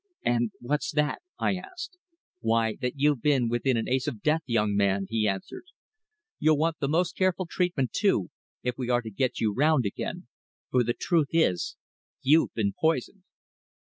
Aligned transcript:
"And 0.25 0.49
what's 0.59 0.91
that?" 0.93 1.19
I 1.37 1.57
asked. 1.57 1.99
"Why, 2.39 2.75
that 2.81 2.93
you've 2.95 3.21
been 3.21 3.49
within 3.49 3.77
an 3.77 3.87
ace 3.87 4.07
of 4.07 4.23
death, 4.23 4.41
young 4.47 4.75
man," 4.75 5.05
he 5.07 5.27
answered. 5.27 5.65
"You'll 6.39 6.57
want 6.57 6.79
the 6.79 6.87
most 6.87 7.15
careful 7.15 7.45
treatment, 7.45 7.91
too, 7.91 8.31
if 8.63 8.79
we 8.79 8.89
are 8.89 9.03
to 9.03 9.11
get 9.11 9.39
you 9.39 9.53
round 9.53 9.85
again, 9.85 10.27
for 10.71 10.83
the 10.83 10.95
truth 10.95 11.27
is 11.33 11.75
you've 12.23 12.51
been 12.55 12.73
poisoned!" 12.73 13.21